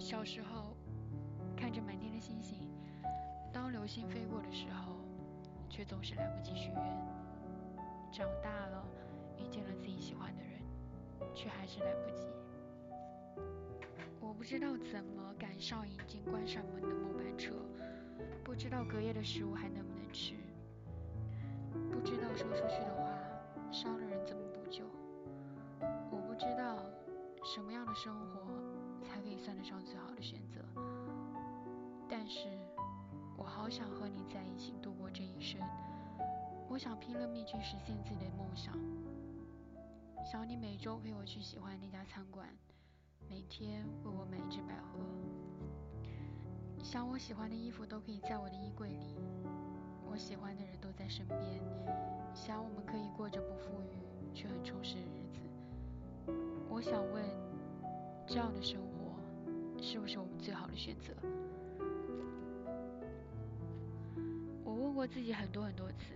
[0.00, 0.74] 小时候
[1.54, 2.70] 看着满天的星星，
[3.52, 4.96] 当流星飞过的时候，
[5.68, 6.82] 却总是来不及许愿。
[8.10, 8.82] 长大了，
[9.36, 10.58] 遇见了自己喜欢的人，
[11.34, 12.22] 却还是来不及。
[14.20, 17.52] 我不知道怎么赶上已经关上门的末班车，
[18.42, 20.32] 不知道隔夜的食物还能不能吃，
[21.92, 23.12] 不知道说出去的话
[23.70, 24.82] 伤了人怎么补救。
[26.10, 26.78] 我不知道
[27.44, 28.40] 什么样的生活
[29.00, 30.60] 才可以算得上最好的选择，
[32.08, 32.48] 但是
[33.36, 35.60] 我好想和你在一起度过这一生。
[36.68, 38.72] 我想拼了命去实现自己的梦想，
[40.24, 42.48] 想你每周陪我去喜欢那家餐馆，
[43.28, 45.00] 每天为我买一支百合，
[46.82, 49.16] 想我喜欢的衣服都可以在我的衣柜里，
[50.08, 51.40] 我喜欢的人都在身边，
[52.34, 55.40] 想我们可以过着不富裕却很充实的日子。
[56.68, 57.24] 我想问，
[58.28, 58.89] 这样的生活
[59.80, 61.12] 是不是我们最好的选择？
[64.64, 66.14] 我问过自己很多很多次。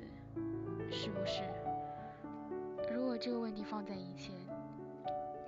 [0.90, 1.42] 是不是？
[2.92, 4.34] 如果这个问题放在以前，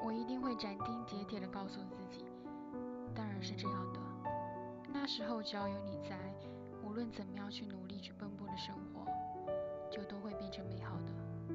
[0.04, 2.24] 我一定会斩钉截铁地告诉自己，
[3.14, 4.00] 当然是这样的。
[4.92, 6.16] 那时候只要有你在，
[6.84, 9.04] 无论怎么样去努力去奔波的生活，
[9.90, 11.54] 就都会变成美好的。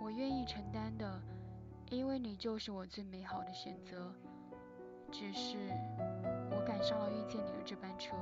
[0.00, 1.20] 我愿意承担的，
[1.90, 4.12] 因为你就是我最美好的选择。
[5.10, 5.56] 只是
[6.50, 8.14] 我赶上了遇见你的这班车，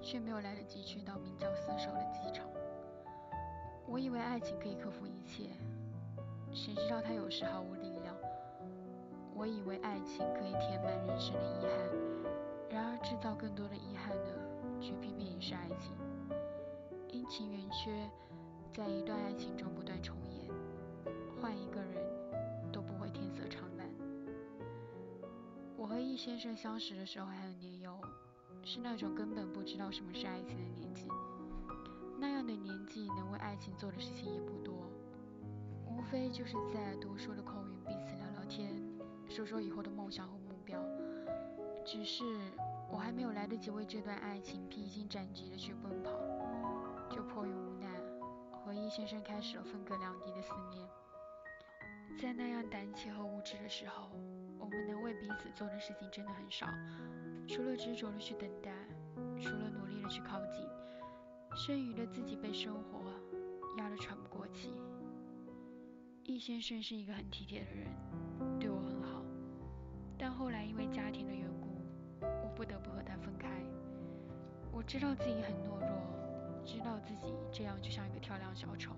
[0.00, 2.46] 却没有来得及去到名叫厮守的机场。
[3.86, 5.50] 我以为爱情可以克服一切，
[6.52, 8.14] 谁知道它有时毫无力量。
[9.34, 11.70] 我以为爱情可以填满人生的遗憾，
[12.70, 14.32] 然而制造更多的遗憾的，
[14.80, 15.92] 却偏偏也是爱情。
[17.08, 18.08] 阴晴圆缺，
[18.72, 20.50] 在一段爱情中不断重演，
[21.40, 21.80] 换一个
[26.16, 28.00] 先生相识的时候还很年幼，
[28.64, 31.06] 是那种根本不知道什么是爱情的年纪。
[32.18, 34.90] 那样的年纪，能为爱情做的事情也不多，
[35.86, 38.82] 无非就是在读书的空余彼此聊聊天，
[39.28, 40.82] 说说以后的梦想和目标。
[41.84, 42.24] 只是
[42.90, 46.10] 我还没有来得及为这段爱情披荆斩棘的去奔跑，
[47.10, 47.88] 就迫于无奈，
[48.64, 50.88] 和易先生开始了分隔两地的思念。
[52.18, 54.10] 在那样胆怯和无知的时候，
[54.66, 56.66] 我们能为彼此做的事情真的很少，
[57.46, 58.72] 除了执着的去等待，
[59.40, 60.66] 除了努力的去靠近。
[61.54, 63.12] 剩余的自己被生活
[63.78, 64.72] 压得喘不过气。
[66.24, 67.86] 易先生是一个很体贴的人，
[68.58, 69.22] 对我很好，
[70.18, 71.68] 但后来因为家庭的缘故，
[72.20, 73.48] 我不得不和他分开。
[74.72, 78.90] 我知道自己很懦弱，知道自己这样就像一个跳梁小丑，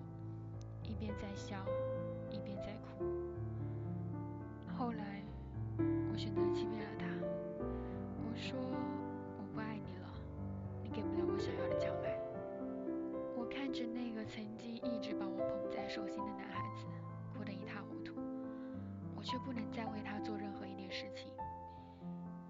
[0.81, 1.63] 一边在笑，
[6.19, 7.05] 选择欺骗了他，
[8.27, 10.11] 我说我不爱你了，
[10.83, 12.19] 你给不了我想要的将来。
[13.37, 16.85] 我看着那个曾经一直把我捧在手心的男孩子
[17.31, 18.19] 哭得一塌糊涂，
[19.15, 21.31] 我却不能再为他做任何一点事情。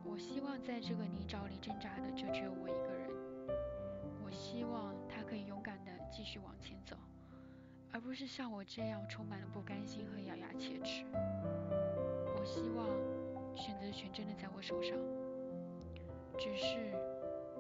[0.04, 3.08] 我希望在这个泥沼里挣扎的就只有我一个人。
[4.26, 6.96] 我希望他可以勇敢的继续往前走，
[7.92, 11.06] 而不是像我这样充满了不甘心和咬牙切齿。
[12.34, 12.88] 我希望
[13.60, 14.98] 选择权真的在我手上。
[16.38, 16.96] 只是，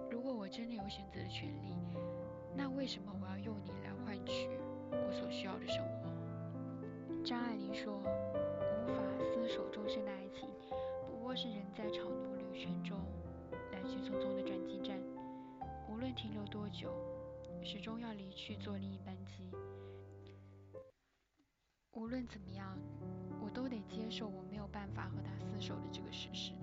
[0.09, 1.75] 如果我真的有选择的权利。
[2.55, 4.49] 那为什么我要用你来换取
[4.91, 7.23] 我所需要的生活？
[7.23, 9.03] 张爱玲说，无法
[9.35, 10.49] 厮守终身的爱情，
[11.07, 12.97] 不过是人在长途旅程中
[13.71, 14.97] 来去匆匆的转机站，
[15.87, 16.91] 无论停留多久，
[17.63, 19.51] 始终要离去坐另一班机。
[21.91, 22.77] 无论怎么样，
[23.43, 24.41] 我都得接受我
[24.71, 26.53] 办法和他厮守的这个事实，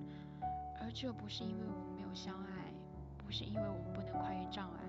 [0.80, 2.72] 而这不是因为我们没有相爱，
[3.18, 4.80] 不是因为我们不能跨越障碍。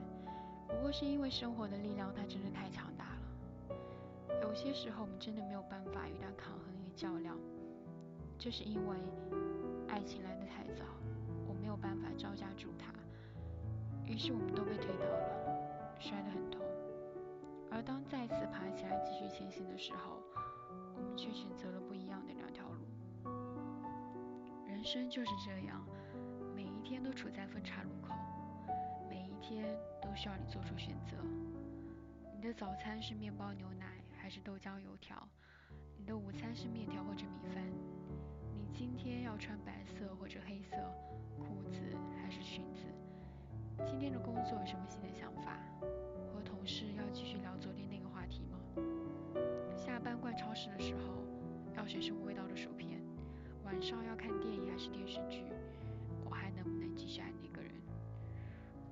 [0.68, 3.78] 不过是因为生活的力量，它真的太强大了。
[4.42, 7.38] 有些时候，我们真的没有办法与它抗衡与较量。
[8.38, 8.98] 这是因为
[9.88, 10.84] 爱情来得太早，
[11.48, 12.94] 我没有办法招架住它，
[14.06, 16.62] 于是我们都被推倒了，摔得很痛。
[17.72, 20.22] 而当再次爬起来继续前行的时候，
[20.96, 21.80] 我们却选择了
[24.88, 25.86] 人生就是这样，
[26.56, 28.16] 每一天都处在分岔路口。
[29.10, 29.66] 每一天
[30.02, 31.18] 都需要你做出选择。
[32.34, 35.28] 你的早餐是面包牛奶还是豆浆油条？
[35.98, 37.62] 你的午餐是面条或者米饭？
[38.56, 40.78] 你今天要穿白色或者黑色
[41.38, 41.82] 裤子
[42.24, 42.86] 还是裙子？
[43.86, 45.60] 今天的工作有什么新的想法？
[46.34, 48.58] 和同事要继续聊昨天那个话题吗？
[49.76, 51.26] 下班逛超市的时候
[51.76, 52.77] 要选什么味道的薯片？
[53.78, 55.46] 晚上要看电影还是电视剧
[56.26, 57.72] 我还能不能继续爱那个人？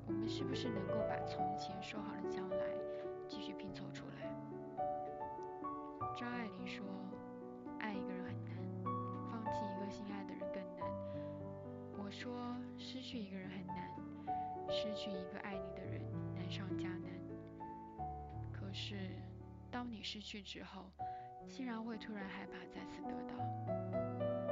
[0.05, 2.57] 我们是不是能够把从前说好的将来
[3.27, 4.31] 继续拼凑出来？
[6.15, 6.85] 张爱玲说
[7.79, 8.53] 爱一个人很难
[9.31, 10.87] 放弃一个心爱的人更难。
[11.97, 13.89] 我说失去一个人很难
[14.69, 15.99] 失去一个爱你的人
[16.35, 17.11] 难上加难。
[18.53, 18.95] 可是
[19.71, 20.91] 当你失去之后
[21.47, 24.44] 竟然会突然害怕再次得到。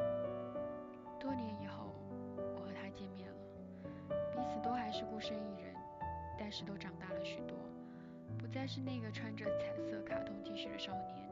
[5.23, 5.73] 身一人，
[6.37, 7.57] 但是都长大了许多，
[8.37, 11.23] 不再是那个穿着彩色卡通 T 恤的少年。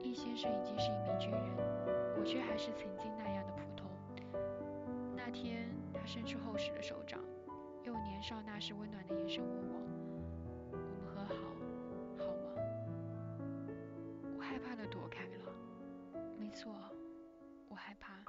[0.00, 1.42] 易先生已经是一名军人，
[2.16, 3.90] 我却还是曾经那样的普通。
[5.16, 7.18] 那天，他伸出厚实的手掌，
[7.82, 9.80] 用年少那时温暖的眼神问我
[10.70, 11.34] ：“我们和好，
[12.16, 12.62] 好吗？”
[14.38, 15.52] 我害怕的躲开了。
[16.38, 16.72] 没错，
[17.68, 18.22] 我害怕。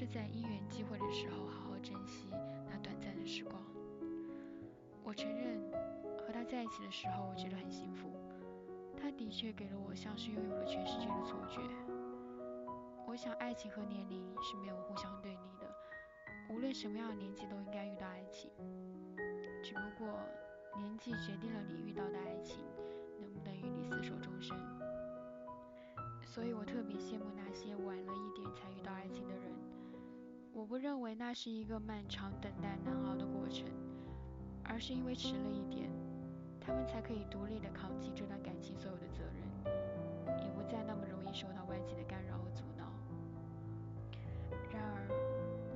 [0.00, 2.30] 是在因缘际会的时候，好好珍惜
[2.64, 3.54] 那短暂的时光。
[5.04, 5.60] 我承认，
[6.16, 8.08] 和他在一起的时候，我觉得很幸福。
[8.96, 11.60] 他的确给了我像是拥有了全世界的错觉。
[13.06, 15.70] 我想，爱情和年龄是没有互相对立的，
[16.48, 18.50] 无论什么样的年纪都应该遇到爱情。
[19.62, 20.18] 只不过，
[20.78, 22.64] 年纪决定了你遇到的爱情
[23.20, 24.56] 能不能与你厮守终生。
[26.24, 29.52] 所以我特别羡慕那些晚了一点才遇到爱情的人。
[30.60, 33.64] 我不认为那是一个漫长、等待、难熬的过程。
[34.62, 35.88] 而是因为迟了一点，
[36.60, 39.72] 他们才可以独立的扛起这段感情所有的责任，
[40.44, 42.84] 也不再那么容易受到外界的干扰和阻挠。
[44.70, 45.08] 然而，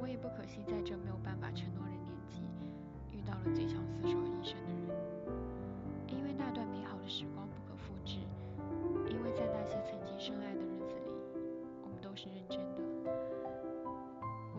[0.02, 2.42] 我也不可惜在这没有办法承诺的年纪，
[3.10, 4.92] 遇到了最想厮守一生的人，
[6.08, 7.48] 因为那段美好的时光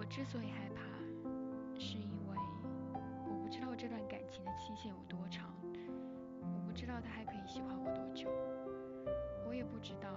[0.06, 0.84] 我之所以害怕，
[1.80, 2.38] 是因为
[2.94, 3.00] 我。
[3.42, 5.52] 不知道这段感情的期限有多长，
[6.44, 8.30] 我不知道他还可以喜欢我多久，
[9.48, 10.14] 我也不知道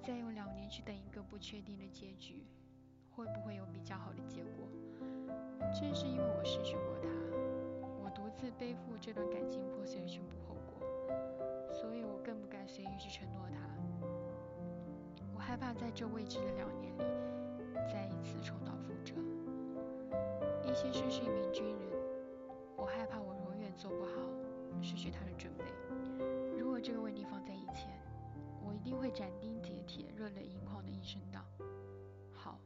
[0.00, 2.46] 再用两年去等一个不确定的结局，
[3.10, 4.68] 会不会有比较好的结果。
[5.74, 7.08] 正是因为我失去过他，
[8.00, 10.86] 我独自背负这段感情破碎的全部后果，
[11.72, 13.58] 所以我更不敢随意去承诺他。
[15.34, 17.02] 我害怕在这未知的两年里，
[17.92, 18.72] 再一次重蹈。
[20.92, 21.92] 先生是一名军人。
[22.76, 24.12] 我害怕我永远做不好，
[24.82, 25.64] 失去他的准备。
[26.58, 27.88] 如果这个问题放在以前，
[28.62, 31.44] 我一定会斩钉截铁、热泪盈眶的一声道
[32.32, 32.60] ：“好。”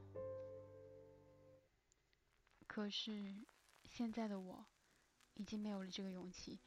[2.67, 3.35] 可是
[3.85, 4.67] 现在的我，
[5.35, 6.59] 已经没有了这个勇气。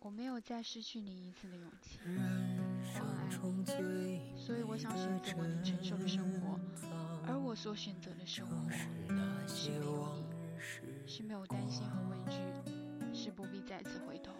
[0.00, 1.98] 我没有再失去你一次的勇气。
[2.06, 2.10] 我
[2.92, 6.60] 很爱你，所以我想选择我能承受的生活。
[7.26, 10.33] 而我所选择的生活，是没有你，
[11.06, 12.38] 是没有担心和畏惧。
[13.16, 14.32] 是不必再次回头。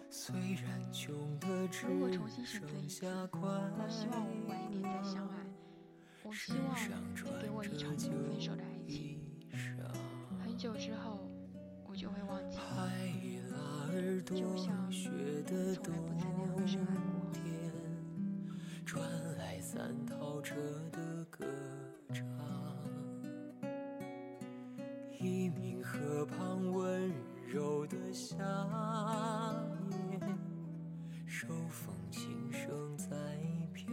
[1.87, 5.35] 如果重新选择一次，我希望我们晚一点再相爱。
[6.23, 9.21] 我希望你给我一场不分手的爱情。
[10.43, 11.25] 很久之后，
[11.87, 12.57] 我就会忘记
[13.13, 13.39] 你，
[14.23, 15.41] 就像从来
[15.77, 17.31] 不曾那样深爱过。
[18.85, 19.01] 传
[19.37, 20.55] 来三套车
[20.91, 21.45] 的歌
[22.13, 22.23] 唱，
[25.25, 27.11] 黎明河畔，温。
[27.47, 28.37] 柔的夏
[30.11, 30.19] 夜，
[31.25, 33.07] 手风琴声在
[33.73, 33.87] 飘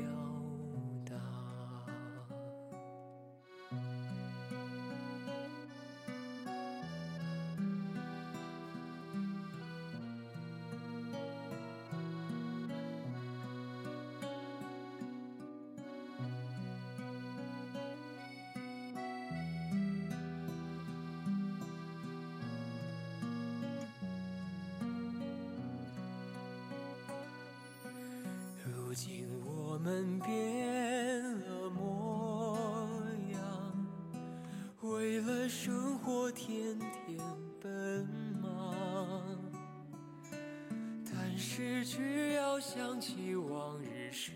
[29.82, 32.56] 们变了模
[33.32, 33.40] 样，
[34.80, 37.18] 为了生活天天
[37.60, 38.06] 奔
[38.40, 39.36] 忙。
[41.04, 44.32] 但是只要想起往日时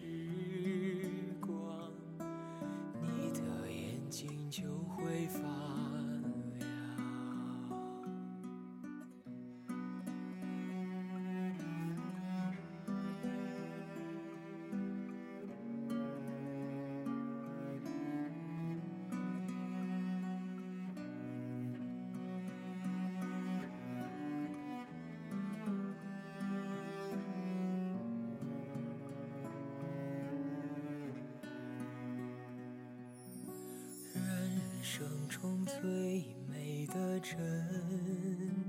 [35.29, 37.37] 中最美的珍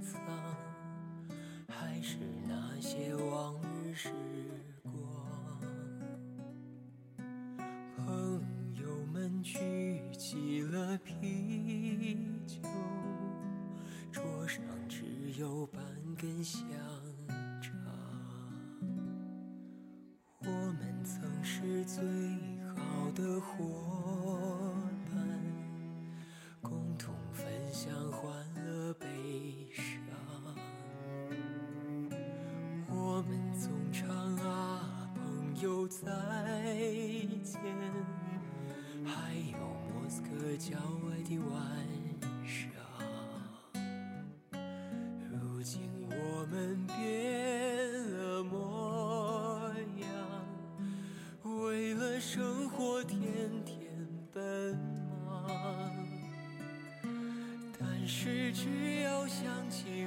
[0.02, 0.20] 藏，
[1.70, 4.10] 还是那些往日时
[35.88, 36.02] 再
[37.44, 37.62] 见，
[39.06, 39.58] 还有
[39.94, 40.28] 莫斯科
[40.58, 41.56] 郊外的晚
[42.46, 42.70] 上。
[45.32, 46.96] 如今我们变
[48.18, 50.08] 了模样，
[51.44, 53.20] 为了生活天
[53.64, 53.88] 天
[54.34, 54.76] 奔
[55.26, 55.96] 忙。
[57.80, 60.06] 但是只要想起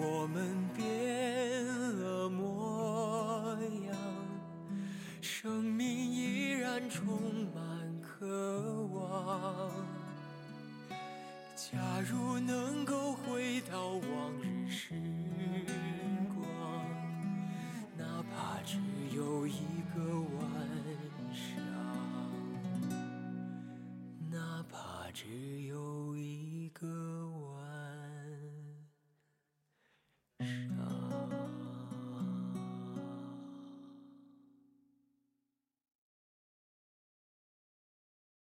[0.00, 1.66] 我们变
[1.98, 3.56] 了模
[3.90, 3.96] 样，
[5.20, 7.04] 生命依然充
[7.52, 7.62] 满
[8.00, 9.72] 渴望。
[11.56, 12.77] 假如能